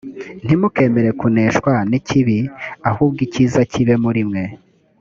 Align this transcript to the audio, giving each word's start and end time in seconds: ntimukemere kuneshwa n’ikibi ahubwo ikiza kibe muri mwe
ntimukemere 0.45 1.09
kuneshwa 1.19 1.71
n’ikibi 1.89 2.39
ahubwo 2.89 3.19
ikiza 3.27 3.61
kibe 3.71 3.95
muri 4.03 4.21
mwe 4.29 4.43